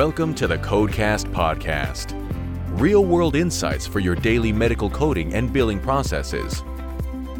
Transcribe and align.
Welcome 0.00 0.34
to 0.36 0.46
the 0.46 0.56
Codecast 0.56 1.30
Podcast. 1.30 2.14
Real 2.80 3.04
world 3.04 3.36
insights 3.36 3.86
for 3.86 4.00
your 4.00 4.14
daily 4.14 4.50
medical 4.50 4.88
coding 4.88 5.34
and 5.34 5.52
billing 5.52 5.78
processes. 5.78 6.64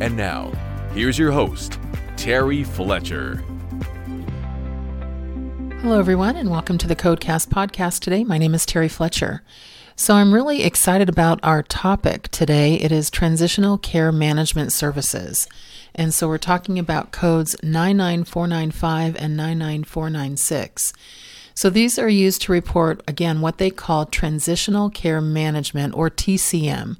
And 0.02 0.14
now, 0.14 0.52
here's 0.92 1.18
your 1.18 1.32
host, 1.32 1.78
Terry 2.18 2.62
Fletcher. 2.62 3.36
Hello, 5.80 5.98
everyone, 5.98 6.36
and 6.36 6.50
welcome 6.50 6.76
to 6.76 6.86
the 6.86 6.94
Codecast 6.94 7.48
Podcast 7.48 8.00
today. 8.00 8.24
My 8.24 8.36
name 8.36 8.52
is 8.52 8.66
Terry 8.66 8.90
Fletcher. 8.90 9.42
So, 9.96 10.16
I'm 10.16 10.34
really 10.34 10.62
excited 10.62 11.08
about 11.08 11.40
our 11.42 11.62
topic 11.62 12.28
today. 12.28 12.74
It 12.74 12.92
is 12.92 13.08
Transitional 13.08 13.78
Care 13.78 14.12
Management 14.12 14.74
Services. 14.74 15.48
And 15.94 16.12
so, 16.12 16.28
we're 16.28 16.36
talking 16.36 16.78
about 16.78 17.10
codes 17.10 17.56
99495 17.62 19.16
and 19.16 19.34
99496. 19.34 20.92
So 21.60 21.68
these 21.68 21.98
are 21.98 22.08
used 22.08 22.40
to 22.40 22.52
report, 22.52 23.02
again, 23.06 23.42
what 23.42 23.58
they 23.58 23.68
call 23.68 24.06
transitional 24.06 24.88
care 24.88 25.20
management 25.20 25.94
or 25.94 26.08
TCM. 26.08 26.96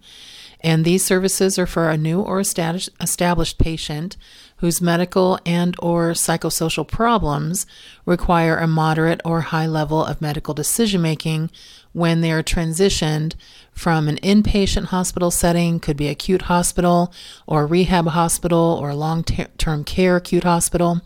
And 0.61 0.85
these 0.85 1.03
services 1.03 1.59
are 1.59 1.65
for 1.65 1.89
a 1.89 1.97
new 1.97 2.21
or 2.21 2.41
established 2.41 3.59
patient 3.59 4.19
whose 4.57 4.83
medical 4.83 5.39
and 5.47 5.75
or 5.79 6.11
psychosocial 6.11 6.87
problems 6.87 7.65
require 8.05 8.59
a 8.59 8.67
moderate 8.67 9.23
or 9.25 9.41
high 9.41 9.67
level 9.67 10.05
of 10.05 10.21
medical 10.21 10.53
decision 10.53 11.01
making 11.01 11.51
when 11.95 12.21
they 12.21 12.31
are 12.31 12.43
transitioned 12.43 13.37
from 13.73 14.11
an 14.11 14.17
inpatient 14.17 14.89
hospital 14.89 15.31
setting 15.31 15.81
could 15.81 15.97
be 15.97 16.09
acute 16.09 16.43
hospital 16.43 17.11
or 17.47 17.67
rehab 17.67 18.09
hospital 18.09 18.79
or 18.79 18.93
long-term 18.93 19.85
care 19.85 20.17
acute 20.17 20.45
hospital 20.45 21.01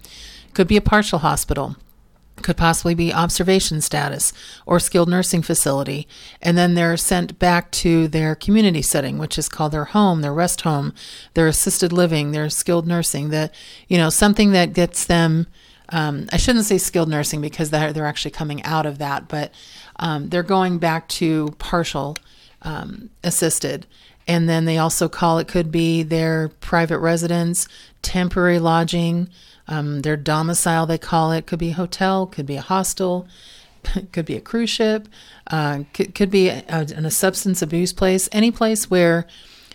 could 0.55 0.67
be 0.67 0.77
a 0.77 0.81
partial 0.81 1.21
hospital 1.21 1.77
could 2.43 2.57
possibly 2.57 2.95
be 2.95 3.13
observation 3.13 3.81
status 3.81 4.33
or 4.67 4.81
skilled 4.81 5.09
nursing 5.09 5.43
facility. 5.43 6.07
And 6.43 6.59
then 6.59 6.75
they're 6.75 6.97
sent 6.97 7.39
back 7.39 7.71
to 7.73 8.09
their 8.09 8.35
community 8.35 8.83
setting, 8.83 9.19
which 9.19 9.39
is 9.39 9.49
called 9.49 9.73
their 9.73 9.87
home, 9.87 10.21
their 10.21 10.35
rest 10.35 10.63
home, 10.63 10.93
their 11.35 11.47
assisted 11.47 11.93
living, 11.93 12.33
their 12.33 12.51
skilled 12.51 12.87
nursing, 12.87 13.31
that, 13.31 13.55
you 13.89 13.97
know, 13.97 14.11
something 14.11 14.53
that 14.53 14.73
gets 14.73 15.05
them. 15.05 15.47
Um, 15.91 16.27
I 16.33 16.39
shouldn't 16.39 16.65
say 16.65 16.79
skilled 16.79 17.09
nursing 17.09 17.41
because 17.41 17.71
they're, 17.71 17.93
they're 17.93 18.07
actually 18.07 18.31
coming 18.33 18.63
out 18.65 18.87
of 18.87 18.99
that, 18.99 19.29
but 19.29 19.53
um, 19.97 20.29
they're 20.31 20.43
going 20.43 20.79
back 20.79 21.09
to 21.09 21.55
partial 21.59 22.17
um, 22.63 23.11
assisted. 23.23 23.87
And 24.27 24.49
then 24.49 24.65
they 24.65 24.79
also 24.79 25.09
call 25.09 25.39
it 25.39 25.49
could 25.49 25.71
be 25.71 26.03
their 26.03 26.49
private 26.61 26.99
residence, 26.99 27.69
temporary 28.01 28.59
lodging, 28.59 29.29
um, 29.69 30.01
their 30.03 30.17
domicile, 30.17 30.87
they 30.87 30.99
call 30.99 31.33
it, 31.33 31.47
could 31.47 31.59
be 31.59 31.71
a 31.71 31.75
hotel, 31.75 32.27
could 32.27 32.47
be 32.47 32.57
a 32.57 32.63
hostel, 32.63 33.27
could 34.13 34.27
be 34.27 34.37
a 34.37 34.41
cruise 34.41 34.71
ship, 34.71 35.09
uh, 35.49 35.85
could, 35.93 36.15
could 36.15 36.31
be 36.31 36.49
a, 36.49 36.65
a, 36.69 36.81
a, 36.83 37.11
substance 37.11 37.63
abuse 37.63 37.93
place, 37.93 38.29
any 38.33 38.51
place 38.51 38.91
where 38.91 39.27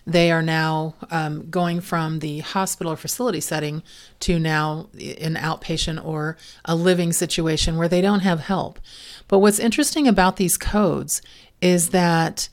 they 0.06 0.32
are 0.32 0.42
now 0.42 0.95
um, 1.12 1.50
going 1.50 1.82
from 1.82 2.20
the 2.20 2.40
hospital 2.40 2.94
or 2.94 2.95
facility 2.95 3.40
setting 3.40 3.84
to 4.20 4.40
now 4.40 4.90
an 4.94 5.36
outpatient 5.36 6.04
or 6.04 6.38
a 6.66 6.76
living 6.76 7.14
situation 7.14 7.78
where 7.78 7.88
they 7.88 8.02
don't 8.02 8.22
have 8.22 8.40
help. 8.40 8.80
But 9.28 9.40
what's 9.40 9.60
interesting 9.60 10.08
about 10.08 10.38
these 10.38 10.58
codes 10.58 11.22
is 11.62 11.90
that 11.90 12.50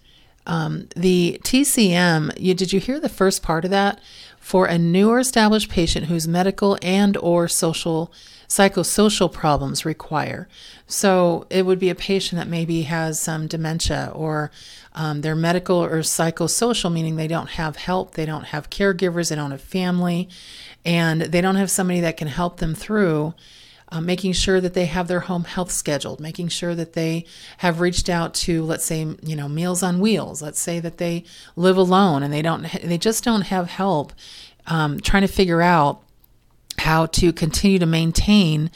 um, 0.47 0.89
the 0.94 1.41
TCM, 1.42 2.33
you, 2.39 2.55
did 2.55 2.72
you 2.72 2.80
hear 2.80 3.00
the 3.00 3.08
first 3.08 3.42
part 3.42 3.64
of 3.64 3.70
that? 3.70 4.00
For 4.39 4.66
a 4.66 4.78
newer 4.78 5.19
established 5.19 5.69
patient 5.69 6.06
whose 6.06 6.28
medical 6.28 6.78
and 6.80 7.16
or 7.16 7.48
social 7.48 8.12
psychosocial 8.48 9.33
problems 9.33 9.84
require. 9.84 10.48
So 10.86 11.46
it 11.51 11.67
would 11.67 11.80
be 11.80 11.90
a 11.90 11.96
patient 11.96 12.39
that 12.39 12.48
maybe 12.48 12.83
has 12.83 13.18
some 13.18 13.48
dementia 13.48 14.12
or 14.14 14.52
um, 14.95 15.20
they're 15.20 15.35
medical 15.35 15.77
or 15.77 15.98
psychosocial, 15.98 16.92
meaning 16.92 17.17
they 17.17 17.27
don't 17.27 17.51
have 17.51 17.77
help, 17.77 18.12
they 18.12 18.24
don't 18.24 18.45
have 18.45 18.70
caregivers, 18.70 19.30
they 19.30 19.36
don't 19.36 19.51
have 19.51 19.61
family, 19.61 20.29
and 20.85 21.23
they 21.23 21.40
don't 21.40 21.56
have 21.56 21.70
somebody 21.70 22.01
that 22.01 22.17
can 22.17 22.29
help 22.29 22.58
them 22.58 22.74
through 22.74 23.35
uh, 23.91 24.01
making 24.01 24.33
sure 24.33 24.61
that 24.61 24.74
they 24.74 24.86
have 24.86 25.08
their 25.08 25.20
home 25.20 25.45
health 25.45 25.70
scheduled, 25.70 26.20
making 26.20 26.48
sure 26.48 26.74
that 26.74 26.95
they 26.95 27.24
have 27.58 27.80
reached 27.80 28.08
out 28.08 28.35
to, 28.35 28.64
let's 28.64 28.85
say, 28.85 29.07
you 29.23 29.36
know, 29.36 29.48
Meals 29.48 29.83
on 29.83 30.01
Wheels. 30.01 30.42
Let's 30.42 30.61
say 30.61 30.80
that 30.80 30.98
they 30.98 31.24
live 31.55 31.77
alone 31.77 32.23
and 32.23 32.33
they 32.33 32.42
don't, 32.42 32.63
they 32.83 32.98
just 32.98 33.23
don't 33.23 33.42
have 33.42 33.69
help 33.69 34.13
um, 34.67 35.01
trying 35.01 35.23
to 35.23 35.29
figure 35.29 35.63
out 35.63 36.02
how 36.79 37.07
to 37.07 37.33
continue 37.33 37.79
to 37.79 37.87
maintain 37.87 38.70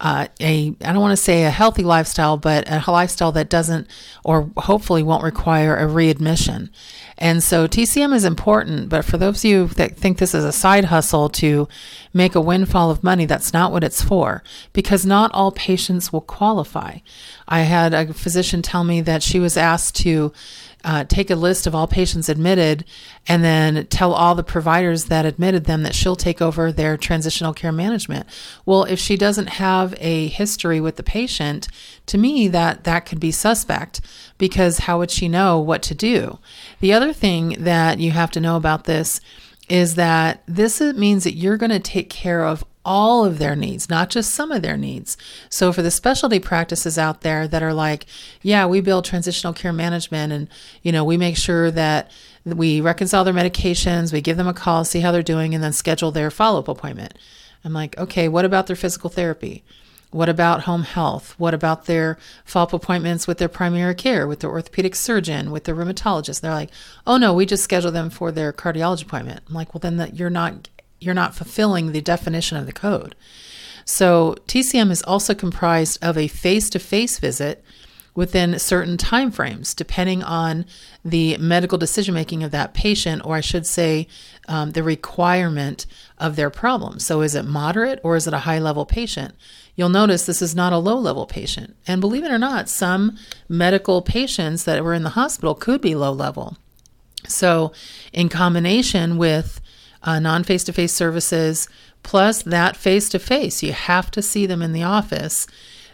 uh, 0.00 0.28
a 0.40 0.74
I 0.80 0.92
don't 0.92 1.02
want 1.02 1.12
to 1.12 1.22
say 1.22 1.44
a 1.44 1.50
healthy 1.50 1.82
lifestyle, 1.82 2.38
but 2.38 2.64
a 2.70 2.82
lifestyle 2.90 3.32
that 3.32 3.50
doesn't 3.50 3.86
or 4.24 4.50
hopefully 4.56 5.02
won't 5.02 5.22
require 5.22 5.76
a 5.76 5.86
readmission. 5.86 6.70
And 7.18 7.42
so 7.42 7.68
TCM 7.68 8.14
is 8.14 8.24
important, 8.24 8.88
but 8.88 9.04
for 9.04 9.18
those 9.18 9.44
of 9.44 9.50
you 9.50 9.66
that 9.68 9.98
think 9.98 10.16
this 10.16 10.34
is 10.34 10.42
a 10.42 10.52
side 10.52 10.86
hustle 10.86 11.28
to 11.28 11.68
make 12.14 12.34
a 12.34 12.40
windfall 12.40 12.90
of 12.90 13.04
money, 13.04 13.26
that's 13.26 13.52
not 13.52 13.72
what 13.72 13.84
it's 13.84 14.02
for 14.02 14.42
because 14.72 15.04
not 15.04 15.30
all 15.34 15.52
patients 15.52 16.10
will 16.10 16.22
qualify. 16.22 16.98
I 17.46 17.60
had 17.60 17.92
a 17.92 18.14
physician 18.14 18.62
tell 18.62 18.84
me 18.84 19.02
that 19.02 19.22
she 19.22 19.38
was 19.38 19.58
asked 19.58 19.96
to 19.96 20.32
uh, 20.84 21.04
take 21.04 21.30
a 21.30 21.36
list 21.36 21.66
of 21.66 21.74
all 21.74 21.86
patients 21.86 22.28
admitted 22.28 22.84
and 23.28 23.44
then 23.44 23.86
tell 23.86 24.12
all 24.12 24.34
the 24.34 24.42
providers 24.42 25.06
that 25.06 25.26
admitted 25.26 25.64
them 25.64 25.82
that 25.82 25.94
she'll 25.94 26.16
take 26.16 26.40
over 26.40 26.72
their 26.72 26.96
transitional 26.96 27.52
care 27.52 27.72
management. 27.72 28.26
Well, 28.64 28.84
if 28.84 28.98
she 28.98 29.16
doesn't 29.16 29.48
have 29.48 29.94
a 29.98 30.28
history 30.28 30.80
with 30.80 30.96
the 30.96 31.02
patient, 31.02 31.68
to 32.06 32.18
me 32.18 32.48
that 32.48 32.84
that 32.84 33.06
could 33.06 33.20
be 33.20 33.30
suspect 33.30 34.00
because 34.38 34.78
how 34.78 34.98
would 34.98 35.10
she 35.10 35.28
know 35.28 35.58
what 35.58 35.82
to 35.82 35.94
do? 35.94 36.38
The 36.80 36.92
other 36.92 37.12
thing 37.12 37.56
that 37.58 38.00
you 38.00 38.12
have 38.12 38.30
to 38.32 38.40
know 38.40 38.56
about 38.56 38.84
this 38.84 39.20
is 39.68 39.94
that 39.94 40.42
this 40.46 40.80
means 40.80 41.24
that 41.24 41.36
you're 41.36 41.56
going 41.56 41.70
to 41.70 41.78
take 41.78 42.10
care 42.10 42.44
of 42.44 42.64
all 42.84 43.24
of 43.24 43.38
their 43.38 43.54
needs, 43.54 43.90
not 43.90 44.10
just 44.10 44.34
some 44.34 44.50
of 44.50 44.62
their 44.62 44.76
needs. 44.76 45.16
So, 45.48 45.72
for 45.72 45.82
the 45.82 45.90
specialty 45.90 46.40
practices 46.40 46.98
out 46.98 47.20
there 47.20 47.46
that 47.46 47.62
are 47.62 47.74
like, 47.74 48.06
yeah, 48.42 48.66
we 48.66 48.80
build 48.80 49.04
transitional 49.04 49.52
care 49.52 49.72
management 49.72 50.32
and, 50.32 50.48
you 50.82 50.92
know, 50.92 51.04
we 51.04 51.16
make 51.16 51.36
sure 51.36 51.70
that 51.70 52.10
we 52.44 52.80
reconcile 52.80 53.24
their 53.24 53.34
medications, 53.34 54.12
we 54.12 54.20
give 54.20 54.36
them 54.36 54.48
a 54.48 54.54
call, 54.54 54.84
see 54.84 55.00
how 55.00 55.12
they're 55.12 55.22
doing, 55.22 55.54
and 55.54 55.62
then 55.62 55.72
schedule 55.72 56.10
their 56.10 56.30
follow 56.30 56.60
up 56.60 56.68
appointment. 56.68 57.14
I'm 57.64 57.74
like, 57.74 57.98
okay, 57.98 58.28
what 58.28 58.46
about 58.46 58.66
their 58.66 58.76
physical 58.76 59.10
therapy? 59.10 59.62
What 60.10 60.28
about 60.28 60.62
home 60.62 60.82
health? 60.82 61.34
What 61.38 61.54
about 61.54 61.84
their 61.84 62.18
follow 62.44 62.66
up 62.66 62.72
appointments 62.72 63.26
with 63.26 63.38
their 63.38 63.48
primary 63.48 63.94
care, 63.94 64.26
with 64.26 64.40
their 64.40 64.50
orthopedic 64.50 64.96
surgeon, 64.96 65.50
with 65.50 65.64
their 65.64 65.76
rheumatologist? 65.76 66.40
They're 66.40 66.50
like, 66.50 66.70
oh 67.06 67.16
no, 67.16 67.32
we 67.32 67.46
just 67.46 67.62
schedule 67.62 67.92
them 67.92 68.10
for 68.10 68.32
their 68.32 68.52
cardiology 68.52 69.02
appointment. 69.02 69.42
I'm 69.46 69.54
like, 69.54 69.72
well, 69.72 69.80
then 69.80 69.98
that 69.98 70.16
you're 70.16 70.30
not 70.30 70.68
you're 71.00 71.14
not 71.14 71.34
fulfilling 71.34 71.92
the 71.92 72.00
definition 72.00 72.56
of 72.56 72.66
the 72.66 72.72
code. 72.72 73.14
So 73.84 74.36
TCM 74.46 74.90
is 74.90 75.02
also 75.02 75.34
comprised 75.34 75.98
of 76.02 76.16
a 76.16 76.28
face-to-face 76.28 77.18
visit 77.18 77.64
within 78.14 78.58
certain 78.58 78.96
time 78.96 79.30
frames, 79.30 79.72
depending 79.72 80.22
on 80.22 80.66
the 81.04 81.36
medical 81.38 81.78
decision 81.78 82.12
making 82.14 82.42
of 82.42 82.50
that 82.50 82.74
patient, 82.74 83.24
or 83.24 83.36
I 83.36 83.40
should 83.40 83.66
say, 83.66 84.08
um, 84.48 84.72
the 84.72 84.82
requirement 84.82 85.86
of 86.18 86.36
their 86.36 86.50
problem. 86.50 86.98
So, 86.98 87.20
is 87.22 87.34
it 87.34 87.44
moderate 87.44 88.00
or 88.02 88.16
is 88.16 88.26
it 88.26 88.34
a 88.34 88.40
high 88.40 88.58
level 88.58 88.84
patient? 88.84 89.34
You'll 89.76 89.88
notice 89.88 90.26
this 90.26 90.42
is 90.42 90.54
not 90.54 90.72
a 90.72 90.78
low 90.78 90.98
level 90.98 91.26
patient. 91.26 91.76
And 91.86 92.00
believe 92.00 92.24
it 92.24 92.32
or 92.32 92.38
not, 92.38 92.68
some 92.68 93.16
medical 93.48 94.02
patients 94.02 94.64
that 94.64 94.82
were 94.84 94.94
in 94.94 95.04
the 95.04 95.10
hospital 95.10 95.54
could 95.54 95.80
be 95.80 95.94
low 95.94 96.12
level. 96.12 96.58
So, 97.28 97.72
in 98.12 98.28
combination 98.28 99.18
with 99.18 99.60
uh, 100.02 100.18
non 100.18 100.44
face 100.44 100.64
to 100.64 100.72
face 100.72 100.92
services, 100.92 101.68
plus 102.02 102.42
that 102.42 102.76
face 102.76 103.08
to 103.10 103.18
face. 103.18 103.62
You 103.62 103.72
have 103.72 104.10
to 104.12 104.22
see 104.22 104.46
them 104.46 104.62
in 104.62 104.72
the 104.72 104.82
office. 104.82 105.46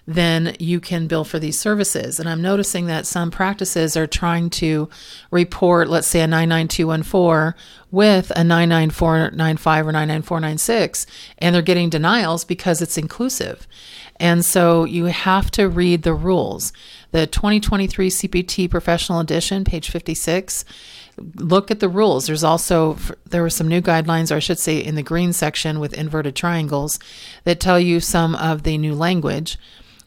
Then 0.08 0.54
you 0.60 0.78
can 0.78 1.08
bill 1.08 1.24
for 1.24 1.40
these 1.40 1.58
services. 1.58 2.20
And 2.20 2.28
I'm 2.28 2.40
noticing 2.40 2.86
that 2.86 3.06
some 3.06 3.32
practices 3.32 3.96
are 3.96 4.06
trying 4.06 4.50
to 4.50 4.88
report, 5.32 5.88
let's 5.88 6.06
say, 6.06 6.20
a 6.20 6.28
99214 6.28 7.60
with 7.90 8.30
a 8.36 8.44
99495 8.44 9.86
or 9.86 9.92
99496, 9.92 11.06
and 11.38 11.54
they're 11.54 11.62
getting 11.62 11.90
denials 11.90 12.44
because 12.44 12.80
it's 12.80 12.96
inclusive. 12.96 13.66
And 14.20 14.44
so 14.44 14.84
you 14.84 15.06
have 15.06 15.50
to 15.52 15.68
read 15.68 16.02
the 16.02 16.14
rules. 16.14 16.72
The 17.10 17.26
2023 17.26 18.08
CPT 18.08 18.70
Professional 18.70 19.20
Edition, 19.20 19.64
page 19.64 19.90
56, 19.90 20.64
look 21.36 21.70
at 21.70 21.80
the 21.80 21.88
rules. 21.88 22.26
There's 22.26 22.44
also 22.44 22.98
there 23.28 23.42
were 23.42 23.50
some 23.50 23.68
new 23.68 23.80
guidelines, 23.80 24.30
or 24.30 24.36
I 24.36 24.40
should 24.40 24.58
say, 24.58 24.78
in 24.78 24.94
the 24.94 25.02
green 25.02 25.32
section 25.32 25.80
with 25.80 25.94
inverted 25.94 26.36
triangles 26.36 26.98
that 27.44 27.60
tell 27.60 27.80
you 27.80 28.00
some 28.00 28.34
of 28.34 28.62
the 28.62 28.78
new 28.78 28.94
language. 28.94 29.58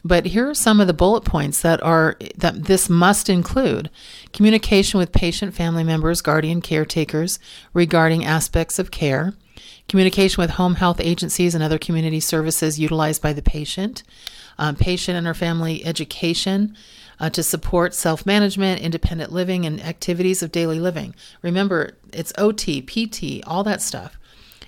But 0.03 0.27
here 0.27 0.50
are 0.50 0.56
some 0.56 0.79
of 0.79 0.88
the 0.88 0.94
bullet 0.94 1.25
points 1.25 1.61
that 1.61 1.83
are 1.83 2.15
that 2.38 2.65
this 2.65 2.89
must 2.89 3.29
include 3.29 3.89
communication 4.31 4.97
with 4.97 5.11
patient 5.11 5.53
family 5.53 5.83
members, 5.83 6.21
guardian 6.21 6.61
caretakers 6.61 7.38
regarding 7.73 8.23
aspects 8.23 8.79
of 8.79 8.91
care, 8.91 9.33
communication 9.89 10.41
with 10.41 10.51
home 10.51 10.75
health 10.75 11.01
agencies 11.01 11.53
and 11.53 11.63
other 11.63 11.77
community 11.77 12.21
services 12.21 12.79
utilized 12.79 13.21
by 13.21 13.33
the 13.33 13.41
patient, 13.41 14.03
um, 14.57 14.75
patient 14.75 15.17
and 15.17 15.27
her 15.27 15.33
family 15.33 15.83
education. 15.85 16.75
Uh, 17.19 17.30
to 17.30 17.44
support 17.44 17.94
self 17.94 18.25
management, 18.25 18.81
independent 18.81 19.31
living, 19.31 19.66
and 19.66 19.83
activities 19.83 20.42
of 20.42 20.54
daily 20.54 20.80
living. 20.80 21.13
Remember, 21.42 21.98
it's 22.13 22.31
OT, 22.38 22.81
PT, 22.81 23.45
all 23.45 23.63
that 23.63 23.81
stuff 23.81 24.18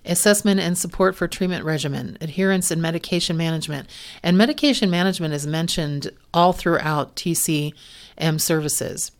assessment 0.05 0.59
and 0.59 0.77
support 0.77 1.15
for 1.15 1.27
treatment 1.27 1.63
regimen, 1.63 2.17
adherence 2.21 2.71
and 2.71 2.81
medication 2.81 3.37
management. 3.37 3.87
And 4.23 4.37
medication 4.37 4.89
management 4.89 5.33
is 5.33 5.45
mentioned 5.45 6.11
all 6.33 6.53
throughout 6.53 7.15
TCM 7.15 8.41
services 8.41 9.11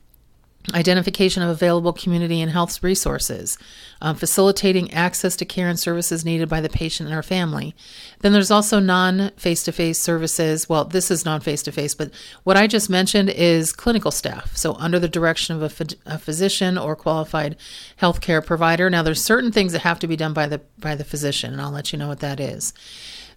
identification 0.74 1.44
of 1.44 1.50
available 1.50 1.94
community 1.94 2.42
and 2.42 2.52
health 2.52 2.84
resources, 2.84 3.58
um, 4.02 4.16
facilitating 4.16 4.94
access 4.94 5.36
to 5.36 5.46
care 5.46 5.68
and 5.68 5.80
services 5.80 6.24
needed 6.24 6.48
by 6.48 6.62
the 6.62 6.70
patient 6.70 7.08
and 7.08 7.16
our 7.16 7.24
family. 7.24 7.76
Then 8.20 8.34
there's 8.34 8.52
also 8.52 8.80
non 8.80 9.32
face 9.38 9.64
to 9.64 9.72
face 9.72 10.02
services. 10.02 10.70
Well, 10.70 10.86
this 10.86 11.10
is 11.10 11.26
non 11.26 11.42
face 11.42 11.64
to 11.64 11.72
face, 11.72 11.96
but 11.96 12.12
what 12.44 12.58
I 12.58 12.68
just 12.68 12.90
mentioned 12.90 13.30
is 13.30 13.74
clinical 13.74 14.12
staff. 14.12 14.56
So, 14.56 14.76
under 14.76 15.00
the 15.00 15.10
direction 15.10 15.62
of 15.62 15.82
a, 15.82 15.86
a 16.06 16.18
physician 16.18 16.78
or 16.78 16.96
qualified 16.96 17.58
healthcare 18.00 18.46
provider. 18.46 18.90
Now, 18.90 19.04
there's 19.04 19.24
certain 19.24 19.52
things 19.52 19.74
that 19.74 19.82
have 19.82 20.00
to 20.00 20.08
be 20.08 20.16
done 20.16 20.34
by 20.34 20.48
the 20.48 20.62
by 20.80 20.96
the 20.96 21.04
physician, 21.04 21.54
and 21.54 21.62
I'll 21.62 21.72
let 21.72 21.92
you 21.92 22.00
know 22.00 22.08
what 22.08 22.20
that 22.20 22.40
is. 22.40 22.74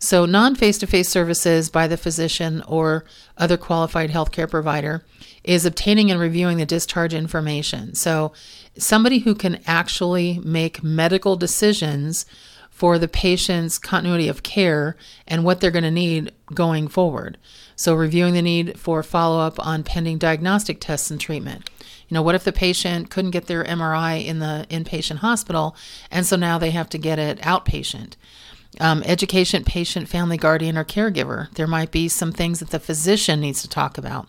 So, 0.05 0.27
non 0.27 0.55
face 0.55 0.77
to 0.79 0.87
face 0.87 1.09
services 1.09 1.71
by 1.71 1.89
the 1.89 1.97
physician 1.97 2.63
or 2.69 3.07
other 3.39 3.57
qualified 3.57 4.11
healthcare 4.11 4.51
provider 4.51 5.03
is 5.43 5.65
obtaining 5.65 6.11
and 6.11 6.21
reviewing 6.21 6.59
the 6.59 6.67
discharge 6.67 7.15
information. 7.15 7.95
So, 7.95 8.35
somebody 8.77 9.21
who 9.21 9.35
can 9.35 9.63
actually 9.67 10.41
make 10.45 10.83
medical 10.83 11.37
decisions 11.37 12.27
for 12.69 12.99
the 12.99 13.09
patient's 13.09 13.79
continuity 13.79 14.29
of 14.29 14.43
care 14.43 14.95
and 15.27 15.43
what 15.43 15.61
they're 15.61 15.71
going 15.71 15.85
to 15.85 15.91
need 15.91 16.33
going 16.53 16.87
forward. 16.87 17.39
So, 17.75 17.95
reviewing 17.95 18.35
the 18.35 18.43
need 18.43 18.79
for 18.79 19.03
follow 19.03 19.41
up 19.41 19.59
on 19.59 19.85
pending 19.85 20.19
diagnostic 20.19 20.81
tests 20.81 21.11
and 21.11 21.19
treatment. 21.19 21.71
You 22.09 22.15
know, 22.15 22.23
what 22.23 22.35
if 22.35 22.45
the 22.45 22.53
patient 22.53 23.09
couldn't 23.09 23.31
get 23.31 23.47
their 23.47 23.65
MRI 23.65 24.23
in 24.23 24.39
the 24.39 24.67
inpatient 24.69 25.17
hospital, 25.17 25.75
and 26.11 26.27
so 26.27 26.37
now 26.37 26.59
they 26.59 26.73
have 26.73 26.91
to 26.91 26.99
get 26.99 27.19
it 27.19 27.39
outpatient? 27.39 28.17
Um, 28.81 29.03
education, 29.05 29.65
patient, 29.65 30.09
family 30.09 30.37
guardian, 30.37 30.77
or 30.77 30.85
caregiver. 30.85 31.51
There 31.55 31.67
might 31.67 31.91
be 31.91 32.09
some 32.09 32.33
things 32.33 32.61
that 32.61 32.71
the 32.71 32.81
physician 32.81 33.41
needs 33.41 33.63
to 33.63 33.69
talk 33.69 33.99
about. 33.99 34.29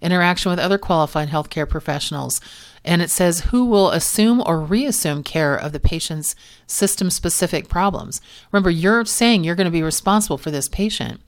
Interaction 0.00 0.50
with 0.50 0.58
other 0.58 0.78
qualified 0.78 1.28
healthcare 1.28 1.68
professionals. 1.68 2.40
And 2.84 3.02
it 3.02 3.10
says 3.10 3.40
who 3.40 3.64
will 3.64 3.90
assume 3.90 4.42
or 4.44 4.60
reassume 4.60 5.22
care 5.22 5.56
of 5.56 5.72
the 5.72 5.80
patient's 5.80 6.36
system 6.66 7.10
specific 7.10 7.68
problems. 7.68 8.20
Remember, 8.52 8.70
you're 8.70 9.04
saying 9.04 9.42
you're 9.42 9.56
going 9.56 9.66
to 9.66 9.70
be 9.70 9.82
responsible 9.82 10.38
for 10.38 10.50
this 10.50 10.68
patient. 10.68 11.20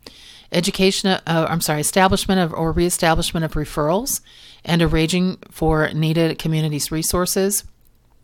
Education, 0.52 1.10
uh, 1.10 1.46
I'm 1.48 1.60
sorry, 1.60 1.80
establishment 1.80 2.40
of 2.40 2.54
or 2.54 2.72
reestablishment 2.72 3.44
of 3.44 3.52
referrals 3.52 4.20
and 4.64 4.80
arranging 4.80 5.38
for 5.50 5.88
needed 5.92 6.38
communities 6.38 6.90
resources 6.90 7.64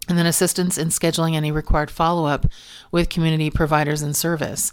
and 0.09 0.19
then 0.19 0.27
assistance 0.27 0.79
in 0.79 0.89
scheduling 0.89 1.35
any 1.35 1.51
required 1.51 1.91
follow 1.91 2.27
up 2.27 2.47
with 2.91 3.09
community 3.09 3.51
providers 3.51 4.03
and 4.03 4.17
service. 4.17 4.73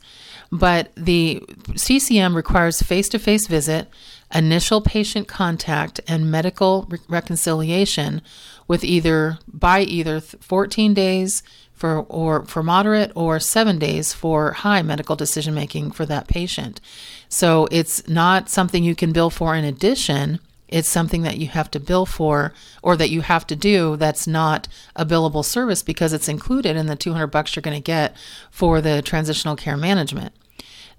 But 0.51 0.91
the 0.95 1.43
CCM 1.75 2.35
requires 2.35 2.81
face 2.81 3.07
to 3.09 3.19
face 3.19 3.47
visit, 3.47 3.87
initial 4.33 4.81
patient 4.81 5.27
contact, 5.27 6.01
and 6.07 6.29
medical 6.29 6.85
re- 6.89 6.99
reconciliation 7.07 8.21
with 8.67 8.83
either 8.83 9.39
by 9.47 9.81
either 9.81 10.19
14 10.19 10.93
days 10.93 11.43
for 11.73 11.99
or 12.09 12.45
for 12.45 12.61
moderate 12.61 13.11
or 13.15 13.39
7 13.39 13.79
days 13.79 14.13
for 14.13 14.51
high 14.51 14.81
medical 14.81 15.15
decision 15.15 15.53
making 15.53 15.91
for 15.91 16.05
that 16.05 16.27
patient. 16.27 16.79
So 17.27 17.67
it's 17.71 18.07
not 18.07 18.49
something 18.49 18.83
you 18.83 18.95
can 18.95 19.13
bill 19.13 19.29
for 19.29 19.55
in 19.55 19.63
addition 19.63 20.39
it's 20.71 20.89
something 20.89 21.21
that 21.23 21.37
you 21.37 21.47
have 21.47 21.69
to 21.71 21.79
bill 21.79 22.05
for 22.05 22.53
or 22.81 22.95
that 22.95 23.09
you 23.09 23.21
have 23.21 23.45
to 23.47 23.55
do 23.55 23.97
that's 23.97 24.25
not 24.25 24.67
a 24.95 25.05
billable 25.05 25.45
service 25.45 25.83
because 25.83 26.13
it's 26.13 26.29
included 26.29 26.75
in 26.75 26.87
the 26.87 26.95
200 26.95 27.27
bucks 27.27 27.55
you're 27.55 27.61
going 27.61 27.77
to 27.77 27.81
get 27.81 28.15
for 28.49 28.81
the 28.81 29.01
transitional 29.01 29.55
care 29.55 29.77
management. 29.77 30.33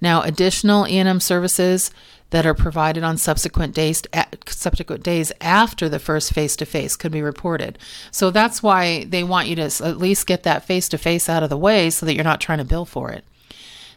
Now, 0.00 0.22
additional 0.22 0.86
E&M 0.86 1.20
services 1.20 1.90
that 2.30 2.46
are 2.46 2.54
provided 2.54 3.04
on 3.04 3.19
subsequent 3.19 3.74
days 3.74 4.02
subsequent 4.46 5.04
days 5.04 5.32
after 5.40 5.88
the 5.88 5.98
first 5.98 6.32
face 6.32 6.56
to 6.56 6.66
face 6.66 6.96
could 6.96 7.12
be 7.12 7.22
reported. 7.22 7.78
So 8.10 8.30
that's 8.30 8.62
why 8.62 9.04
they 9.04 9.22
want 9.22 9.48
you 9.48 9.56
to 9.56 9.70
at 9.84 9.98
least 9.98 10.26
get 10.26 10.42
that 10.42 10.64
face 10.64 10.88
to 10.88 10.98
face 10.98 11.28
out 11.28 11.42
of 11.42 11.50
the 11.50 11.58
way 11.58 11.90
so 11.90 12.06
that 12.06 12.14
you're 12.14 12.24
not 12.24 12.40
trying 12.40 12.58
to 12.58 12.64
bill 12.64 12.84
for 12.84 13.10
it. 13.12 13.24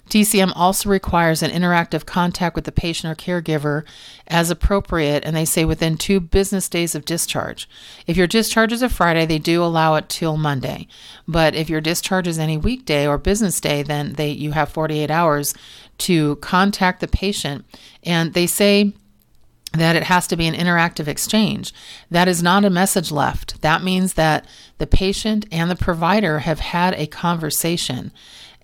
TCM 0.10 0.52
also 0.56 0.90
requires 0.90 1.42
an 1.42 1.52
interactive 1.52 2.06
contact 2.06 2.56
with 2.56 2.66
the 2.66 2.72
patient 2.72 3.12
or 3.12 3.16
caregiver 3.16 3.84
as 4.28 4.50
appropriate, 4.50 5.25
and 5.25 5.36
they 5.36 5.46
say 5.46 5.66
within 5.66 5.98
two 5.98 6.19
business 6.19 6.69
days 6.69 6.96
of 6.96 7.06
discharge. 7.06 7.68
If 8.06 8.16
your 8.16 8.28
discharge 8.28 8.72
is 8.72 8.81
a 8.81 8.90
Friday, 8.90 9.25
they 9.25 9.40
do 9.40 9.63
allow 9.63 9.96
it 9.96 10.10
till 10.10 10.38
Monday. 10.38 10.88
But 11.28 11.56
if 11.56 11.69
your 11.69 11.81
discharge 11.81 12.28
is 12.28 12.40
any 12.40 12.57
weekday 12.57 13.07
or 13.07 13.18
business 13.18 13.60
day, 13.60 13.84
then 13.84 14.13
they 14.13 14.30
you 14.30 14.52
have 14.52 14.69
48 14.69 15.10
hours 15.10 15.54
to 16.00 16.36
contact 16.38 17.00
the 17.00 17.08
patient. 17.08 17.66
And 18.04 18.34
they 18.34 18.48
say 18.48 18.94
that 19.74 19.96
it 19.96 20.04
has 20.04 20.28
to 20.28 20.38
be 20.38 20.48
an 20.48 20.56
interactive 20.56 21.08
exchange. 21.08 21.74
That 22.10 22.28
is 22.28 22.42
not 22.42 22.66
a 22.66 22.69
message 22.69 23.12
left. 23.12 23.62
That 23.62 23.84
means 23.84 24.13
that 24.13 24.46
the 24.78 24.88
patient 24.88 25.46
and 25.51 25.69
the 25.69 25.75
provider 25.75 26.40
have 26.40 26.60
had 26.60 26.94
a 26.94 27.08
conversation. 27.08 28.12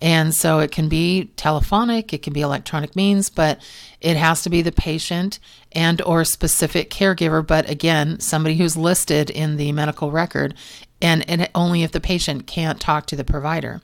And 0.02 0.34
so 0.34 0.58
it 0.58 0.72
can 0.72 0.88
be 0.88 1.26
telephonic, 1.36 2.12
it 2.12 2.22
can 2.22 2.32
be 2.32 2.40
electronic 2.40 2.96
means, 2.96 3.30
but 3.30 3.62
it 4.00 4.16
has 4.16 4.42
to 4.42 4.50
be 4.50 4.60
the 4.60 4.72
patient 4.72 5.38
and 5.70 6.02
or 6.02 6.24
specific 6.24 6.90
caregiver, 6.90 7.46
but 7.46 7.70
again, 7.70 8.18
somebody 8.18 8.56
who's 8.56 8.76
listed 8.76 9.30
in 9.30 9.58
the 9.58 9.70
medical 9.70 10.10
record 10.10 10.54
and, 11.00 11.24
and 11.30 11.48
only 11.54 11.84
if 11.84 11.92
the 11.92 12.00
patient 12.00 12.48
can't 12.48 12.80
talk 12.80 13.06
to 13.06 13.16
the 13.16 13.22
provider. 13.22 13.80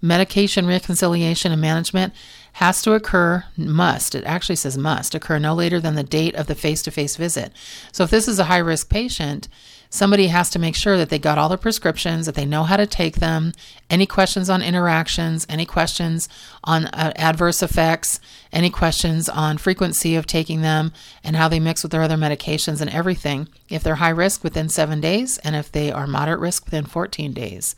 Medication 0.00 0.66
reconciliation 0.66 1.52
and 1.52 1.60
management 1.60 2.14
has 2.54 2.80
to 2.80 2.94
occur, 2.94 3.44
must, 3.58 4.14
it 4.14 4.24
actually 4.24 4.56
says 4.56 4.78
must 4.78 5.14
occur 5.14 5.38
no 5.38 5.54
later 5.54 5.78
than 5.78 5.94
the 5.94 6.02
date 6.02 6.34
of 6.36 6.46
the 6.46 6.54
face 6.54 6.80
to 6.82 6.90
face 6.90 7.16
visit. 7.16 7.52
So 7.92 8.04
if 8.04 8.10
this 8.10 8.28
is 8.28 8.38
a 8.38 8.44
high 8.44 8.58
risk 8.58 8.88
patient, 8.88 9.46
somebody 9.90 10.28
has 10.28 10.48
to 10.50 10.58
make 10.58 10.76
sure 10.76 10.96
that 10.96 11.10
they 11.10 11.18
got 11.18 11.36
all 11.36 11.48
the 11.48 11.58
prescriptions, 11.58 12.26
that 12.26 12.36
they 12.36 12.46
know 12.46 12.62
how 12.62 12.76
to 12.76 12.86
take 12.86 13.16
them, 13.16 13.52
any 13.90 14.06
questions 14.06 14.48
on 14.48 14.62
interactions, 14.62 15.44
any 15.48 15.66
questions 15.66 16.28
on 16.62 16.86
uh, 16.86 17.12
adverse 17.16 17.62
effects, 17.62 18.20
any 18.52 18.70
questions 18.70 19.28
on 19.28 19.58
frequency 19.58 20.14
of 20.14 20.26
taking 20.26 20.62
them 20.62 20.92
and 21.24 21.34
how 21.34 21.48
they 21.48 21.60
mix 21.60 21.82
with 21.82 21.90
their 21.90 22.02
other 22.02 22.16
medications 22.16 22.80
and 22.80 22.88
everything. 22.90 23.48
If 23.68 23.82
they're 23.82 23.96
high 23.96 24.10
risk 24.10 24.44
within 24.44 24.68
seven 24.68 25.00
days, 25.00 25.38
and 25.38 25.56
if 25.56 25.70
they 25.70 25.90
are 25.90 26.06
moderate 26.06 26.40
risk 26.40 26.66
within 26.66 26.86
14 26.86 27.32
days. 27.32 27.74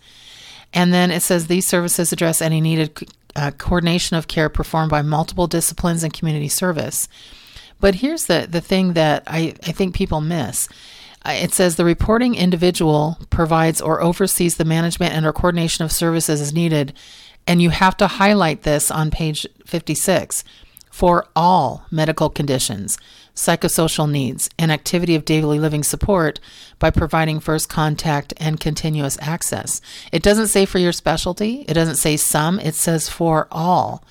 And 0.74 0.92
then 0.92 1.10
it 1.10 1.20
says 1.20 1.46
these 1.46 1.66
services 1.66 2.12
address 2.12 2.42
any 2.42 2.60
needed 2.60 3.08
uh, 3.34 3.50
coordination 3.52 4.16
of 4.16 4.28
care 4.28 4.50
performed 4.50 4.90
by 4.90 5.00
multiple 5.00 5.46
disciplines 5.46 6.02
and 6.02 6.12
community 6.12 6.48
service. 6.48 7.08
But 7.80 7.96
here's 7.96 8.26
the, 8.26 8.46
the 8.48 8.60
thing 8.60 8.92
that 8.92 9.22
I, 9.26 9.54
I 9.66 9.72
think 9.72 9.94
people 9.94 10.20
miss 10.20 10.68
Uh, 11.24 11.32
it 11.32 11.52
says 11.52 11.76
the 11.76 11.84
reporting 11.84 12.34
individual 12.34 13.18
provides 13.30 13.80
or 13.80 14.02
oversees 14.02 14.56
the 14.56 14.64
management 14.64 15.14
and 15.14 15.24
or 15.24 15.32
coordination 15.32 15.84
of 15.84 15.92
services 15.92 16.40
as 16.40 16.52
needed. 16.52 16.92
And 17.46 17.60
you 17.60 17.70
have 17.70 17.96
to 17.98 18.06
highlight 18.06 18.62
this 18.62 18.90
on 18.90 19.10
page 19.10 19.46
56 19.66 20.44
for 20.90 21.26
all 21.34 21.86
medical 21.90 22.28
conditions, 22.28 22.98
psychosocial 23.34 24.08
needs, 24.08 24.50
and 24.58 24.70
activity 24.70 25.14
of 25.14 25.24
daily 25.24 25.58
living 25.58 25.82
support 25.82 26.38
by 26.78 26.90
providing 26.90 27.40
first 27.40 27.68
contact 27.68 28.34
and 28.36 28.60
continuous 28.60 29.16
access. 29.20 29.80
It 30.12 30.22
doesn't 30.22 30.48
say 30.48 30.66
for 30.66 30.78
your 30.78 30.92
specialty, 30.92 31.64
it 31.66 31.74
doesn't 31.74 31.96
say 31.96 32.18
some, 32.18 32.60
it 32.60 32.74
says 32.74 33.08
for 33.08 33.48
all. 33.50 34.04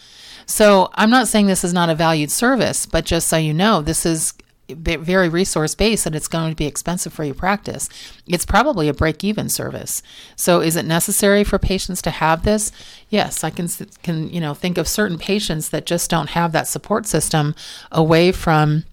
So 0.48 0.89
I'm 0.96 1.12
not 1.12 1.27
saying 1.27 1.46
this 1.46 1.63
is 1.63 1.74
not 1.74 1.89
a 1.89 1.96
valued 1.96 2.32
service, 2.32 2.86
but 2.88 3.06
just 3.06 3.27
so 3.27 3.38
you 3.38 3.53
know, 3.53 3.82
this 3.82 4.06
is 4.06 4.34
very 4.73 5.29
resource 5.29 5.75
based 5.75 6.05
and 6.05 6.15
it's 6.15 6.27
going 6.27 6.51
to 6.51 6.55
be 6.55 6.65
expensive 6.65 7.13
for 7.13 7.23
your 7.23 7.35
practice. 7.35 7.89
It's 8.27 8.45
probably 8.45 8.87
a 8.87 8.93
break 8.93 9.23
even 9.23 9.49
service. 9.49 10.01
So 10.35 10.61
is 10.61 10.75
it 10.75 10.85
necessary 10.85 11.43
for 11.43 11.59
patients 11.59 12.01
to 12.03 12.11
have 12.11 12.43
this? 12.43 12.71
Yes, 13.09 13.43
I 13.43 13.49
can 13.49 13.67
can 14.03 14.29
you 14.29 14.41
know 14.41 14.53
think 14.53 14.77
of 14.77 14.87
certain 14.87 15.17
patients 15.17 15.69
that 15.69 15.85
just 15.85 16.09
don't 16.09 16.31
have 16.31 16.51
that 16.51 16.67
support 16.67 17.05
system 17.05 17.55
away 17.91 18.31
from 18.31 18.83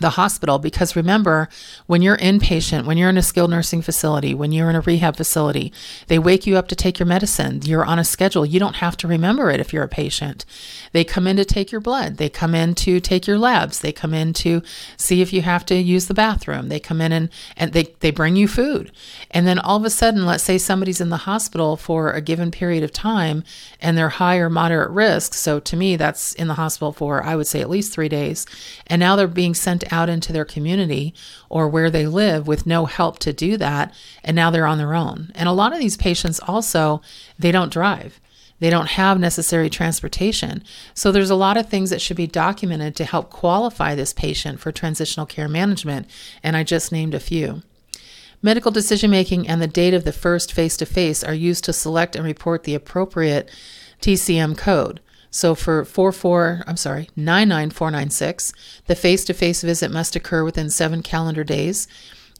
the 0.00 0.10
hospital 0.10 0.58
because 0.58 0.96
remember 0.96 1.48
when 1.86 2.02
you're 2.02 2.16
inpatient 2.18 2.84
when 2.86 2.96
you're 2.96 3.10
in 3.10 3.18
a 3.18 3.22
skilled 3.22 3.50
nursing 3.50 3.82
facility 3.82 4.34
when 4.34 4.52
you're 4.52 4.70
in 4.70 4.76
a 4.76 4.80
rehab 4.80 5.16
facility 5.16 5.72
they 6.06 6.18
wake 6.18 6.46
you 6.46 6.56
up 6.56 6.68
to 6.68 6.76
take 6.76 6.98
your 6.98 7.06
medicine. 7.06 7.60
You're 7.64 7.84
on 7.84 7.98
a 7.98 8.04
schedule. 8.04 8.46
You 8.46 8.60
don't 8.60 8.76
have 8.76 8.96
to 8.98 9.08
remember 9.08 9.50
it 9.50 9.60
if 9.60 9.72
you're 9.72 9.84
a 9.84 9.88
patient. 9.88 10.44
They 10.92 11.04
come 11.04 11.26
in 11.26 11.36
to 11.36 11.44
take 11.44 11.72
your 11.72 11.80
blood. 11.80 12.16
They 12.16 12.28
come 12.28 12.54
in 12.54 12.74
to 12.76 13.00
take 13.00 13.26
your 13.26 13.38
labs. 13.38 13.80
They 13.80 13.92
come 13.92 14.14
in 14.14 14.32
to 14.34 14.62
see 14.96 15.20
if 15.20 15.32
you 15.32 15.42
have 15.42 15.66
to 15.66 15.74
use 15.74 16.06
the 16.06 16.14
bathroom. 16.14 16.68
They 16.68 16.80
come 16.80 17.00
in 17.00 17.12
and, 17.12 17.30
and 17.56 17.72
they, 17.72 17.94
they 18.00 18.10
bring 18.10 18.36
you 18.36 18.48
food. 18.48 18.92
And 19.30 19.46
then 19.46 19.58
all 19.58 19.76
of 19.76 19.84
a 19.84 19.90
sudden 19.90 20.26
let's 20.26 20.44
say 20.44 20.58
somebody's 20.58 21.00
in 21.00 21.10
the 21.10 21.18
hospital 21.18 21.76
for 21.76 22.12
a 22.12 22.20
given 22.20 22.50
period 22.50 22.82
of 22.82 22.92
time 22.92 23.44
and 23.80 23.96
they're 23.96 24.08
high 24.08 24.36
or 24.36 24.50
moderate 24.50 24.90
risk. 24.90 25.34
So 25.34 25.60
to 25.60 25.76
me 25.76 25.96
that's 25.96 26.32
in 26.34 26.48
the 26.48 26.54
hospital 26.54 26.92
for 26.92 27.22
i 27.22 27.36
would 27.36 27.46
say 27.46 27.60
at 27.60 27.70
least 27.70 27.92
three 27.92 28.08
days. 28.08 28.46
And 28.86 29.00
now 29.00 29.16
they're 29.16 29.26
being 29.26 29.54
sent 29.54 29.87
out 29.92 30.08
into 30.08 30.32
their 30.32 30.44
community 30.44 31.14
or 31.48 31.68
where 31.68 31.90
they 31.90 32.06
live 32.06 32.46
with 32.46 32.66
no 32.66 32.86
help 32.86 33.18
to 33.20 33.32
do 33.32 33.56
that. 33.56 33.92
And 34.22 34.34
now 34.34 34.50
they're 34.50 34.66
on 34.66 34.78
their 34.78 34.94
own. 34.94 35.32
And 35.34 35.48
a 35.48 35.52
lot 35.52 35.72
of 35.72 35.78
these 35.78 35.96
patients 35.96 36.40
also, 36.40 37.00
they 37.38 37.52
don't 37.52 37.72
drive. 37.72 38.20
They 38.60 38.70
don't 38.70 38.88
have 38.90 39.20
necessary 39.20 39.70
transportation. 39.70 40.64
So 40.94 41.12
there's 41.12 41.30
a 41.30 41.36
lot 41.36 41.56
of 41.56 41.68
things 41.68 41.90
that 41.90 42.00
should 42.00 42.16
be 42.16 42.26
documented 42.26 42.96
to 42.96 43.04
help 43.04 43.30
qualify 43.30 43.94
this 43.94 44.12
patient 44.12 44.60
for 44.60 44.72
transitional 44.72 45.26
care 45.26 45.48
management. 45.48 46.08
And 46.42 46.56
I 46.56 46.64
just 46.64 46.90
named 46.90 47.14
a 47.14 47.20
few. 47.20 47.62
Medical 48.42 48.70
decision 48.70 49.10
making 49.10 49.48
and 49.48 49.60
the 49.60 49.66
date 49.66 49.94
of 49.94 50.04
the 50.04 50.12
first 50.12 50.52
face 50.52 50.76
to 50.76 50.86
face 50.86 51.24
are 51.24 51.34
used 51.34 51.64
to 51.64 51.72
select 51.72 52.14
and 52.14 52.24
report 52.24 52.64
the 52.64 52.74
appropriate 52.74 53.50
TCM 54.00 54.56
code. 54.56 55.00
So 55.30 55.54
for 55.54 55.84
44, 55.84 56.64
I'm 56.66 56.76
sorry, 56.76 57.10
99496, 57.16 58.52
the 58.86 58.94
face-to-face 58.94 59.62
visit 59.62 59.90
must 59.90 60.16
occur 60.16 60.44
within 60.44 60.70
7 60.70 61.02
calendar 61.02 61.44
days 61.44 61.86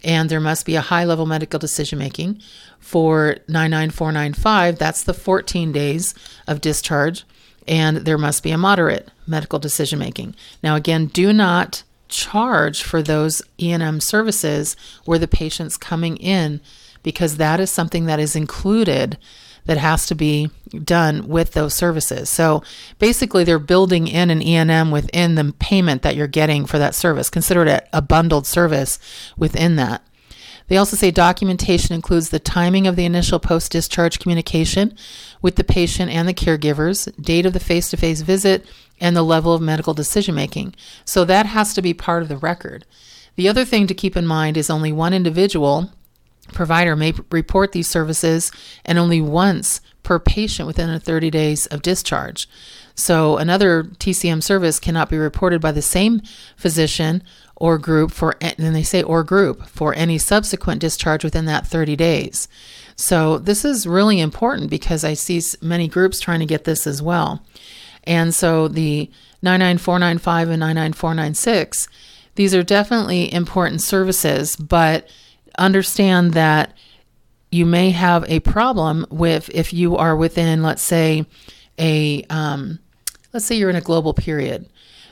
and 0.04 0.30
there 0.30 0.40
must 0.40 0.64
be 0.64 0.76
a 0.76 0.80
high 0.80 1.04
level 1.04 1.26
medical 1.26 1.58
decision 1.58 1.98
making. 1.98 2.40
For 2.78 3.38
99495, 3.48 4.78
that's 4.78 5.02
the 5.02 5.14
14 5.14 5.72
days 5.72 6.14
of 6.46 6.60
discharge 6.60 7.24
and 7.66 7.98
there 7.98 8.18
must 8.18 8.42
be 8.42 8.50
a 8.50 8.58
moderate 8.58 9.10
medical 9.26 9.58
decision 9.58 9.98
making. 9.98 10.34
Now 10.62 10.74
again, 10.76 11.06
do 11.06 11.32
not 11.32 11.82
charge 12.08 12.82
for 12.82 13.02
those 13.02 13.42
E&M 13.60 14.00
services 14.00 14.76
where 15.04 15.18
the 15.18 15.28
patient's 15.28 15.76
coming 15.76 16.16
in 16.16 16.60
because 17.02 17.36
that 17.36 17.60
is 17.60 17.70
something 17.70 18.06
that 18.06 18.18
is 18.18 18.34
included 18.34 19.18
that 19.68 19.76
has 19.76 20.06
to 20.06 20.14
be 20.14 20.50
done 20.82 21.28
with 21.28 21.52
those 21.52 21.74
services. 21.74 22.30
So 22.30 22.62
basically, 22.98 23.44
they're 23.44 23.58
building 23.58 24.08
in 24.08 24.30
an 24.30 24.40
E&M 24.40 24.90
within 24.90 25.34
the 25.34 25.54
payment 25.58 26.00
that 26.00 26.16
you're 26.16 26.26
getting 26.26 26.64
for 26.64 26.78
that 26.78 26.94
service. 26.94 27.28
Consider 27.28 27.66
it 27.66 27.86
a 27.92 28.00
bundled 28.00 28.46
service 28.46 28.98
within 29.36 29.76
that. 29.76 30.02
They 30.68 30.78
also 30.78 30.96
say 30.96 31.10
documentation 31.10 31.94
includes 31.94 32.30
the 32.30 32.38
timing 32.38 32.86
of 32.86 32.96
the 32.96 33.04
initial 33.04 33.38
post 33.38 33.70
discharge 33.70 34.18
communication 34.18 34.96
with 35.42 35.56
the 35.56 35.64
patient 35.64 36.10
and 36.10 36.26
the 36.26 36.34
caregivers, 36.34 37.14
date 37.22 37.44
of 37.44 37.52
the 37.52 37.60
face 37.60 37.90
to 37.90 37.98
face 37.98 38.22
visit, 38.22 38.64
and 38.98 39.14
the 39.14 39.22
level 39.22 39.52
of 39.52 39.60
medical 39.60 39.92
decision 39.92 40.34
making. 40.34 40.74
So 41.04 41.26
that 41.26 41.44
has 41.44 41.74
to 41.74 41.82
be 41.82 41.92
part 41.92 42.22
of 42.22 42.30
the 42.30 42.38
record. 42.38 42.86
The 43.36 43.48
other 43.48 43.66
thing 43.66 43.86
to 43.86 43.94
keep 43.94 44.16
in 44.16 44.26
mind 44.26 44.56
is 44.56 44.70
only 44.70 44.92
one 44.92 45.12
individual 45.12 45.92
provider 46.52 46.96
may 46.96 47.14
report 47.30 47.72
these 47.72 47.88
services 47.88 48.50
and 48.84 48.98
only 48.98 49.20
once 49.20 49.80
per 50.02 50.18
patient 50.18 50.66
within 50.66 50.90
a 50.90 51.00
30 51.00 51.30
days 51.30 51.66
of 51.66 51.82
discharge. 51.82 52.48
So 52.94 53.36
another 53.36 53.84
TCM 53.84 54.42
service 54.42 54.80
cannot 54.80 55.10
be 55.10 55.18
reported 55.18 55.60
by 55.60 55.72
the 55.72 55.82
same 55.82 56.22
physician 56.56 57.22
or 57.56 57.78
group 57.78 58.10
for 58.10 58.36
and 58.40 58.74
they 58.74 58.82
say 58.82 59.02
or 59.02 59.22
group 59.22 59.66
for 59.68 59.94
any 59.94 60.18
subsequent 60.18 60.80
discharge 60.80 61.24
within 61.24 61.44
that 61.44 61.66
30 61.66 61.96
days. 61.96 62.48
So 62.96 63.38
this 63.38 63.64
is 63.64 63.86
really 63.86 64.20
important 64.20 64.70
because 64.70 65.04
I 65.04 65.14
see 65.14 65.40
many 65.62 65.86
groups 65.86 66.18
trying 66.18 66.40
to 66.40 66.46
get 66.46 66.64
this 66.64 66.86
as 66.86 67.00
well. 67.00 67.44
And 68.04 68.34
so 68.34 68.66
the 68.66 69.10
99495 69.42 70.48
and 70.48 70.60
99496 70.60 71.88
these 72.38 72.54
are 72.54 72.62
definitely 72.62 73.34
important 73.34 73.82
services, 73.82 74.54
but 74.54 75.08
understand 75.58 76.32
that 76.34 76.72
you 77.50 77.66
may 77.66 77.90
have 77.90 78.24
a 78.28 78.40
problem 78.40 79.06
with 79.10 79.50
if 79.54 79.72
you 79.72 79.96
are 79.96 80.16
within, 80.16 80.62
let's 80.62 80.82
say, 80.82 81.26
a 81.78 82.24
um, 82.24 82.78
let's 83.32 83.46
say 83.46 83.56
you're 83.56 83.70
in 83.70 83.76
a 83.76 83.80
global 83.80 84.14
period. 84.14 84.68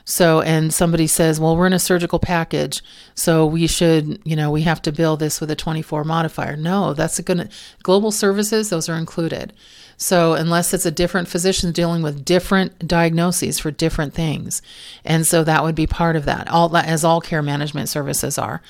So, 0.08 0.40
and 0.40 0.72
somebody 0.72 1.08
says, 1.08 1.40
well, 1.40 1.56
we're 1.56 1.66
in 1.66 1.72
a 1.72 1.80
surgical 1.80 2.20
package, 2.20 2.80
so 3.16 3.44
we 3.44 3.66
should, 3.66 4.20
you 4.24 4.36
know, 4.36 4.52
we 4.52 4.62
have 4.62 4.80
to 4.82 4.92
bill 4.92 5.16
this 5.16 5.40
with 5.40 5.50
a 5.50 5.56
24 5.56 6.04
modifier. 6.04 6.56
No, 6.56 6.94
that's 6.94 7.18
going 7.20 7.38
to, 7.38 7.48
global 7.82 8.12
services, 8.12 8.70
those 8.70 8.88
are 8.88 8.94
included. 8.94 9.52
So, 9.96 10.34
unless 10.34 10.72
it's 10.72 10.86
a 10.86 10.92
different 10.92 11.26
physician 11.26 11.72
dealing 11.72 12.02
with 12.02 12.24
different 12.24 12.86
diagnoses 12.86 13.58
for 13.58 13.72
different 13.72 14.14
things. 14.14 14.62
And 15.04 15.26
so 15.26 15.42
that 15.42 15.64
would 15.64 15.74
be 15.74 15.88
part 15.88 16.14
of 16.14 16.24
that, 16.26 16.46
all 16.48 16.76
as 16.76 17.02
all 17.02 17.20
care 17.20 17.42
management 17.42 17.88
services 17.88 18.38
are. 18.38 18.62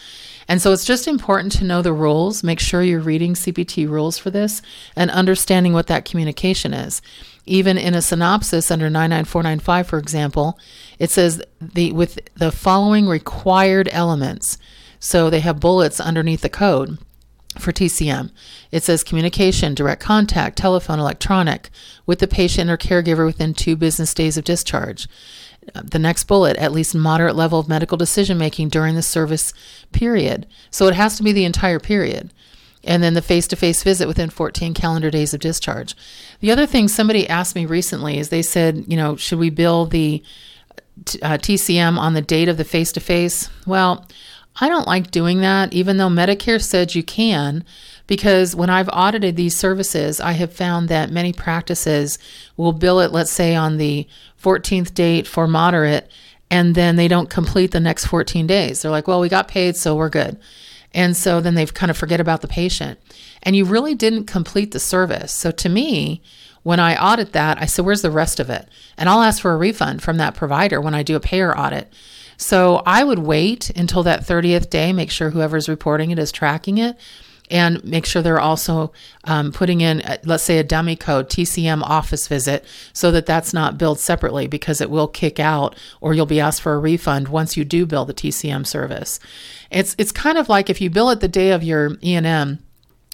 And 0.49 0.62
so 0.62 0.73
it's 0.73 0.85
just 0.85 1.09
important 1.09 1.53
to 1.53 1.65
know 1.65 1.83
the 1.83 1.93
rules. 1.93 2.45
Make 2.45 2.61
sure 2.61 2.83
you're 2.83 3.00
reading 3.00 3.35
CPT 3.35 3.88
rules 3.88 4.19
for 4.19 4.31
this 4.31 4.62
and 4.95 5.11
understanding 5.11 5.73
what 5.73 5.88
that 5.88 6.05
communication 6.05 6.73
is. 6.73 7.03
Even 7.45 7.79
in 7.79 7.95
a 7.95 8.03
synopsis 8.03 8.71
under 8.71 8.88
99495, 8.91 9.87
for 9.87 9.99
example, 9.99 10.59
it 10.99 11.11
says 11.11 11.43
the 11.61 11.93
with 11.93 12.19
the 12.35 12.53
following 12.53 13.07
required 13.07 13.88
elements. 13.93 14.59
So 14.99 15.31
they 15.31 15.41
have 15.41 15.61
bullets 15.61 16.00
underneath 16.00 16.41
the 16.41 16.49
code 16.49 16.99
for 17.59 17.73
TCM. 17.73 18.31
It 18.71 18.83
says 18.83 19.05
communication, 19.05 19.75
direct 19.75 20.03
contact, 20.03 20.59
telephone, 20.59 20.99
electronic 20.99 21.71
with 22.05 22.19
the 22.19 22.26
patient 22.29 22.71
or 22.71 22.76
caregiver 22.76 23.25
within 23.25 23.55
two 23.55 23.76
business 23.76 24.15
days 24.15 24.37
of 24.37 24.45
discharge 24.45 25.09
the 25.75 25.99
next 25.99 26.25
bullet, 26.25 26.56
at 26.56 26.73
least 26.73 26.94
moderate 26.94 27.37
level 27.37 27.58
of 27.58 27.68
medical 27.68 27.96
decision 27.96 28.38
making 28.38 28.68
during 28.68 28.94
the 28.94 29.02
service 29.02 29.52
period. 29.92 30.46
So 30.70 30.87
it 30.87 30.94
has 30.94 31.16
to 31.16 31.23
be 31.23 31.32
the 31.32 31.44
entire 31.44 31.80
period. 31.80 32.32
And 32.85 33.02
then 33.02 33.14
the 33.14 33.23
face 33.23 33.49
to 33.49 33.56
face 33.56 33.82
visit 33.82 34.06
within 34.06 34.30
14 34.30 34.73
calendar 34.73 35.11
days 35.11 35.35
of 35.35 35.40
discharge. 35.40 35.96
The 36.40 36.52
other 36.52 36.66
thing 36.66 36.87
somebody 36.87 37.28
asked 37.28 37.56
me 37.56 37.66
recently 37.66 38.18
is 38.18 38.28
they 38.28 38.42
said, 38.42 38.85
you 38.87 38.96
know, 38.96 39.16
should 39.16 39.40
we 39.40 39.50
bill 39.50 39.87
the 39.87 40.23
uh, 41.20 41.38
TCM 41.38 41.99
on 41.99 42.14
the 42.14 42.23
date 42.23 42.49
of 42.49 42.56
the 42.56 42.64
face 42.64 42.92
to 42.92 43.00
face? 43.00 43.50
Well, 43.66 44.06
I 44.61 44.68
don't 44.68 44.87
like 44.87 45.11
doing 45.11 45.40
that, 45.40 45.73
even 45.73 45.96
though 45.96 46.08
Medicare 46.08 46.62
said 46.62 46.94
you 46.94 47.02
can, 47.02 47.64
because 48.06 48.54
when 48.54 48.70
I've 48.70 48.88
audited 48.92 49.36
these 49.36 49.56
services, 49.56 50.20
I 50.20 50.32
have 50.32 50.52
found 50.52 50.88
that 50.88 51.10
many 51.10 51.32
practices 51.32 52.18
will 52.56 52.72
bill 52.72 53.00
it, 53.00 53.12
let's 53.12 53.30
say, 53.30 53.54
on 53.54 53.78
the 53.78 54.06
14th 54.42 54.94
date 54.94 55.26
for 55.26 55.46
moderate, 55.46 56.10
and 56.50 56.75
then 56.75 56.96
they 56.96 57.08
don't 57.08 57.30
complete 57.30 57.72
the 57.72 57.80
next 57.80 58.06
14 58.06 58.46
days. 58.46 58.82
They're 58.82 58.90
like, 58.90 59.08
well, 59.08 59.20
we 59.20 59.28
got 59.28 59.48
paid, 59.48 59.76
so 59.76 59.96
we're 59.96 60.08
good. 60.08 60.38
And 60.94 61.16
so 61.16 61.40
then 61.40 61.54
they've 61.54 61.75
kind 61.75 61.90
of 61.90 61.96
forget 61.96 62.20
about 62.20 62.40
the 62.40 62.48
patient. 62.48 62.98
And 63.42 63.56
you 63.56 63.64
really 63.64 63.94
didn't 63.94 64.25
complete 64.25 64.70
the 64.70 64.80
service. 64.80 65.32
So 65.32 65.50
to 65.50 65.68
me, 65.68 66.22
when 66.62 66.80
I 66.80 66.96
audit 66.96 67.32
that, 67.32 67.60
I 67.60 67.66
said, 67.66 67.84
where's 67.84 68.02
the 68.02 68.10
rest 68.10 68.40
of 68.40 68.48
it? 68.50 68.68
And 68.96 69.08
I'll 69.08 69.22
ask 69.22 69.42
for 69.42 69.52
a 69.52 69.56
refund 69.56 70.02
from 70.02 70.16
that 70.16 70.34
provider 70.34 70.80
when 70.80 70.94
I 70.94 71.02
do 71.02 71.16
a 71.16 71.20
payer 71.20 71.56
audit. 71.56 71.92
So 72.36 72.82
I 72.86 73.04
would 73.04 73.18
wait 73.18 73.70
until 73.70 74.02
that 74.04 74.26
30th 74.26 74.70
day, 74.70 74.92
make 74.92 75.10
sure 75.10 75.30
whoever's 75.30 75.68
reporting 75.68 76.10
it 76.10 76.18
is 76.18 76.32
tracking 76.32 76.78
it 76.78 76.96
and 77.50 77.83
make 77.85 78.07
sure 78.07 78.23
they're 78.23 78.41
also 78.41 78.93
um, 79.25 79.53
putting 79.53 79.81
in, 79.81 80.00
uh, 80.03 80.17
let's 80.25 80.43
say, 80.43 80.59
a 80.59 80.65
dummy 80.65 80.97
code 80.97 81.29
TCM 81.29 81.83
office 81.83 82.29
visit 82.29 82.65
so 82.93 83.11
that 83.12 83.26
that's 83.26 83.53
not 83.53 83.79
billed 83.79 84.00
separately 84.00 84.47
because 84.47 84.81
it 84.81 84.91
will 84.91 85.09
kick 85.09 85.38
out 85.38 85.76
or 86.00 86.15
you'll 86.15 86.26
be 86.26 86.41
asked 86.41 86.62
for 86.62 86.75
a 86.75 86.79
refund 86.79 87.29
once 87.29 87.57
you 87.57 87.65
do 87.65 87.87
bill 87.87 88.05
the 88.05 88.15
TCM 88.15 88.67
service. 88.67 89.21
It's 89.71 89.95
it's 89.99 90.12
kind 90.12 90.38
of 90.38 90.49
like 90.49 90.71
if 90.71 90.81
you 90.81 90.91
bill 90.91 91.11
it 91.11 91.21
the 91.21 91.29
day 91.29 91.50
of 91.50 91.62
your 91.62 91.97
E&M 92.03 92.59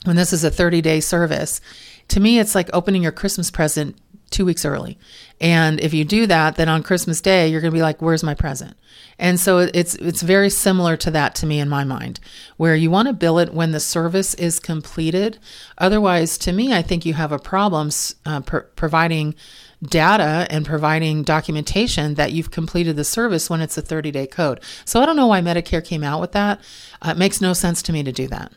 when 0.04 0.16
this 0.16 0.32
is 0.32 0.44
a 0.44 0.50
30 0.50 0.80
day 0.80 1.00
service. 1.00 1.60
To 2.08 2.20
me, 2.20 2.38
it's 2.38 2.54
like 2.54 2.68
opening 2.72 3.02
your 3.02 3.12
Christmas 3.12 3.50
present 3.50 3.96
two 4.32 4.44
weeks 4.44 4.64
early. 4.64 4.98
And 5.40 5.80
if 5.80 5.92
you 5.92 6.04
do 6.04 6.26
that, 6.26 6.56
then 6.56 6.68
on 6.68 6.82
Christmas 6.82 7.20
Day, 7.20 7.48
you're 7.48 7.60
going 7.60 7.72
to 7.72 7.76
be 7.76 7.82
like, 7.82 8.00
where's 8.00 8.22
my 8.22 8.34
present? 8.34 8.76
And 9.18 9.38
so 9.38 9.58
it's, 9.58 9.94
it's 9.96 10.22
very 10.22 10.50
similar 10.50 10.96
to 10.98 11.10
that 11.10 11.34
to 11.36 11.46
me 11.46 11.60
in 11.60 11.68
my 11.68 11.84
mind, 11.84 12.20
where 12.56 12.74
you 12.74 12.90
want 12.90 13.08
to 13.08 13.14
bill 13.14 13.38
it 13.38 13.52
when 13.52 13.72
the 13.72 13.80
service 13.80 14.34
is 14.34 14.60
completed. 14.60 15.38
Otherwise, 15.78 16.38
to 16.38 16.52
me, 16.52 16.72
I 16.72 16.82
think 16.82 17.04
you 17.04 17.14
have 17.14 17.32
a 17.32 17.38
problem 17.38 17.90
uh, 18.24 18.40
providing 18.40 19.34
data 19.82 20.46
and 20.48 20.64
providing 20.64 21.24
documentation 21.24 22.14
that 22.14 22.32
you've 22.32 22.50
completed 22.50 22.96
the 22.96 23.04
service 23.04 23.50
when 23.50 23.60
it's 23.60 23.76
a 23.76 23.82
30 23.82 24.10
day 24.12 24.26
code. 24.26 24.60
So 24.84 25.02
I 25.02 25.06
don't 25.06 25.16
know 25.16 25.26
why 25.26 25.40
Medicare 25.40 25.84
came 25.84 26.04
out 26.04 26.20
with 26.20 26.32
that. 26.32 26.60
Uh, 27.00 27.10
it 27.10 27.18
makes 27.18 27.40
no 27.40 27.52
sense 27.52 27.82
to 27.82 27.92
me 27.92 28.02
to 28.04 28.12
do 28.12 28.28
that. 28.28 28.52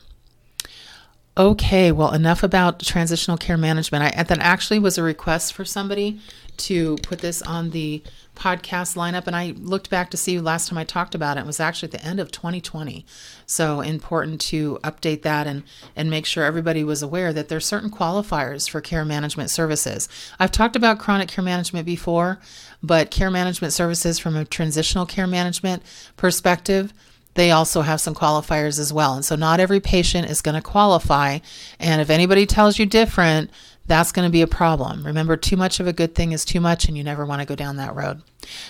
Okay, 1.38 1.92
well, 1.92 2.14
enough 2.14 2.44
about 2.44 2.80
transitional 2.80 3.36
care 3.36 3.58
management. 3.58 4.16
I, 4.18 4.24
that 4.24 4.40
actually 4.40 4.80
was 4.80 4.98
a 4.98 5.04
request 5.04 5.52
for 5.52 5.66
somebody 5.66 6.22
to 6.56 6.96
put 7.04 7.20
this 7.20 7.42
on 7.42 7.72
the 7.72 8.02
podcast 8.36 8.96
lineup, 8.96 9.28
and 9.28 9.36
I 9.36 9.54
looked 9.58 9.90
back 9.90 10.10
to 10.12 10.18
see 10.18 10.40
last 10.40 10.70
time 10.70 10.78
I 10.78 10.86
talked 10.86 11.14
about 11.14 11.36
it. 11.36 11.42
It 11.42 11.46
was 11.46 11.60
actually 11.60 11.88
at 11.88 11.92
the 11.92 12.06
end 12.06 12.22
of 12.22 12.32
2020. 12.32 13.06
So 13.46 13.82
important 13.82 14.40
to 14.42 14.80
update 14.82 15.24
that 15.24 15.46
and 15.46 15.64
and 15.94 16.10
make 16.10 16.26
sure 16.26 16.46
everybody 16.46 16.86
was 16.86 17.02
aware 17.02 17.34
that 17.34 17.50
there's 17.50 17.66
certain 17.66 17.90
qualifiers 17.90 18.70
for 18.70 18.80
care 18.80 19.04
management 19.04 19.50
services. 19.50 20.08
I've 20.40 20.52
talked 20.54 20.78
about 20.78 21.00
chronic 21.00 21.28
care 21.28 21.44
management 21.44 21.86
before, 21.86 22.40
but 22.82 23.12
care 23.12 23.32
management 23.32 23.74
services 23.74 24.20
from 24.20 24.38
a 24.38 24.46
transitional 24.46 25.06
care 25.06 25.28
management 25.28 25.84
perspective 26.16 26.94
they 27.36 27.52
also 27.52 27.82
have 27.82 28.02
some 28.02 28.16
qualifiers 28.16 28.80
as 28.80 28.92
well. 28.92 29.14
And 29.14 29.24
so 29.24 29.36
not 29.36 29.60
every 29.60 29.80
patient 29.80 30.30
is 30.30 30.42
going 30.42 30.56
to 30.56 30.62
qualify. 30.62 31.40
And 31.80 32.02
if 32.02 32.10
anybody 32.10 32.46
tells 32.46 32.80
you 32.80 32.86
different, 32.86 33.52
that's 33.88 34.12
going 34.12 34.28
to 34.28 34.32
be 34.32 34.42
a 34.42 34.48
problem. 34.48 35.06
Remember, 35.06 35.38
too 35.38 35.58
much 35.58 35.80
of 35.80 35.86
a 35.86 35.94
good 35.94 36.16
thing 36.16 36.32
is 36.32 36.44
too 36.44 36.60
much, 36.60 36.88
and 36.88 36.98
you 36.98 37.04
never 37.04 37.24
want 37.24 37.42
to 37.42 37.46
go 37.46 37.56
down 37.56 37.76
that 37.76 37.96
road. 37.96 38.22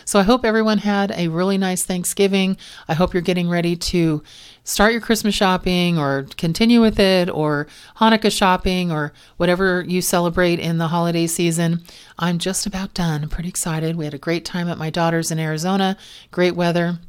So 0.03 0.19
I 0.19 0.23
hope 0.23 0.43
everyone 0.43 0.79
had 0.79 1.11
a 1.11 1.29
really 1.29 1.57
nice 1.57 1.83
Thanksgiving. 1.83 2.57
I 2.87 2.95
hope 2.95 3.13
you're 3.13 3.21
getting 3.21 3.47
ready 3.47 3.77
to 3.77 4.23
start 4.65 4.91
your 4.91 5.01
Christmas 5.01 5.33
shopping 5.33 5.97
or 5.97 6.27
continue 6.35 6.81
with 6.81 6.99
it, 6.99 7.29
or 7.29 7.67
Hanukkah 7.97 8.35
shopping, 8.35 8.91
or 8.91 9.13
whatever 9.37 9.85
you 9.87 10.01
celebrate 10.01 10.59
in 10.59 10.79
the 10.79 10.89
holiday 10.89 11.27
season. 11.27 11.83
I'm 12.19 12.37
just 12.37 12.65
about 12.65 12.93
done. 12.93 13.23
I'm 13.23 13.29
pretty 13.29 13.49
excited. 13.49 13.95
We 13.95 14.05
had 14.05 14.13
a 14.13 14.17
great 14.17 14.43
time 14.43 14.67
at 14.67 14.77
my 14.77 14.89
daughter's 14.89 15.31
in 15.31 15.39
Arizona, 15.39 15.97
great 16.31 16.55
weather 16.55 16.99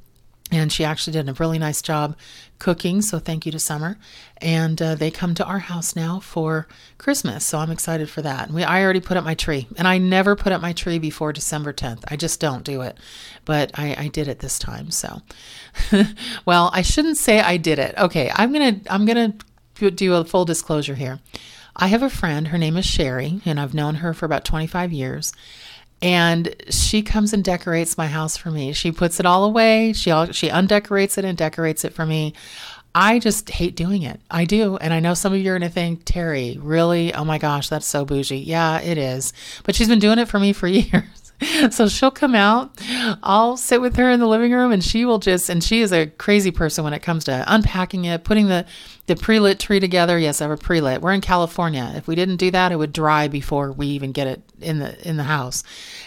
and 0.53 0.73
she 0.73 0.85
actually 0.85 1.13
did 1.13 1.29
a 1.29 1.33
really 1.35 1.59
nice 1.59 1.83
job 1.83 2.17
cooking 2.59 3.03
so 3.03 3.19
thank 3.19 3.45
you 3.45 3.53
to 3.53 3.59
summer. 3.59 3.99
And 4.39 4.81
uh, 4.81 4.95
they 4.95 5.11
come 5.11 5.35
to 5.35 5.45
our 5.45 5.59
house 5.59 5.97
now 5.97 6.21
for 6.21 6.69
christmas 6.99 7.45
so 7.45 7.59
i'm 7.59 7.71
excited 7.71 8.09
for 8.09 8.23
that. 8.23 8.51
We, 8.51 8.63
i 8.63 8.83
already 8.83 9.01
put 9.01 9.17
up 9.17 9.25
my 9.25 9.35
tree 9.35 9.67
and 9.77 9.89
i 9.89 9.99
never 9.99 10.37
put 10.37 10.53
up 10.53 10.61
my 10.61 10.73
tree 10.73 10.99
before 10.99 11.33
december 11.33 11.73
10th 11.73 12.05
i 12.09 12.17
just 12.17 12.41
don't 12.41 12.65
do 12.65 12.83
it 12.83 12.99
but 13.45 13.71
i, 13.75 13.95
I 13.99 14.09
did 14.09 14.29
it 14.29 14.41
this 14.41 14.59
time 14.59 14.91
so. 14.91 15.23
Well 16.45 16.71
i 16.73 16.83
shouldn't 16.83 17.17
say 17.19 17.41
i 17.41 17.57
did 17.57 17.79
it. 17.79 17.95
Okay 17.99 18.31
i'm 18.35 18.53
gonna 18.53 18.81
i'm 18.89 19.07
gonna 19.07 19.35
do 19.95 20.15
a 20.15 20.25
full 20.25 20.47
disclosure 20.47 20.95
here. 20.95 21.21
I 21.75 21.89
have 21.89 22.03
a 22.03 22.09
friend 22.11 22.49
her 22.49 22.59
name 22.59 22.77
is 22.77 22.87
sherry 22.87 23.41
and 23.45 23.59
i've 23.59 23.75
known 23.75 23.97
her 23.97 24.15
for 24.15 24.27
about 24.27 24.45
25 24.45 24.93
years 24.93 25.33
and 26.03 26.55
she 26.69 27.03
comes 27.03 27.33
and 27.33 27.43
decorates 27.43 27.97
my 27.97 28.07
house 28.07 28.37
for 28.37 28.51
me. 28.51 28.73
She 28.73 28.93
puts 28.93 29.19
it 29.19 29.27
all 29.27 29.45
away. 29.45 29.93
She 29.93 30.11
all, 30.11 30.31
she 30.33 30.51
undecorates 30.51 31.19
it 31.19 31.25
and 31.25 31.37
decorates 31.37 31.85
it 31.85 31.95
for 31.95 32.05
me. 32.05 32.35
I 32.95 33.19
just 33.19 33.51
hate 33.51 33.77
doing 33.77 34.03
it. 34.03 34.21
I 34.31 34.47
do. 34.47 34.77
And 34.79 34.95
I 34.95 35.01
know 35.01 35.13
some 35.13 35.35
of 35.35 35.39
you 35.39 35.51
are 35.51 35.59
going 35.59 35.69
to 35.69 35.75
think, 35.75 36.03
Terry, 36.07 36.59
really? 36.59 37.13
Oh 37.13 37.25
my 37.25 37.37
gosh, 37.37 37.69
that's 37.69 37.87
so 37.87 38.07
bougie. 38.07 38.39
Yeah, 38.39 38.81
it 38.81 38.97
is. 38.97 39.35
But 39.65 39.75
she's 39.75 39.89
been 39.89 39.99
doing 39.99 40.19
it 40.19 40.29
for 40.29 40.39
me 40.39 40.55
for 40.55 40.67
years. 40.67 41.16
so 41.71 41.89
she'll 41.89 42.11
come 42.11 42.35
out. 42.35 42.71
I'll 43.23 43.57
sit 43.57 43.81
with 43.81 43.97
her 43.97 44.11
in 44.11 44.21
the 44.21 44.27
living 44.27 44.53
room 44.53 44.73
and 44.73 44.83
she 44.83 45.05
will 45.05 45.19
just, 45.19 45.49
and 45.49 45.63
she 45.63 45.81
is 45.81 45.93
a 45.93 46.07
crazy 46.07 46.51
person 46.51 46.85
when 46.85 46.93
it 46.93 47.03
comes 47.03 47.25
to 47.25 47.45
unpacking 47.47 48.05
it, 48.05 48.25
putting 48.25 48.49
the, 48.49 48.65
the 49.07 49.17
pre 49.17 49.39
lit 49.39 49.59
tree 49.59 49.81
together. 49.81 50.19
Yes, 50.19 50.41
I 50.41 50.45
have 50.45 50.53
a 50.53 50.57
pre 50.57 50.81
lit. 50.81 51.03
We're 51.03 51.13
in 51.13 51.21
California. 51.21 51.93
If 51.95 52.09
we 52.09 52.15
didn't 52.15 52.37
do 52.37 52.51
that, 52.51 52.73
it 52.73 52.77
would 52.77 52.93
dry 52.93 53.29
before 53.29 53.73
we 53.73 53.89
even 53.89 54.13
get 54.13 54.27
it 54.27 54.43
in 54.61 54.79
the, 54.79 55.09
in 55.09 55.17
the 55.17 55.25
house. 55.25 55.63